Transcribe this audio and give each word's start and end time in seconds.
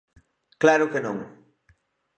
Claro 0.61 0.85
que 0.91 0.99
non. 1.05 1.17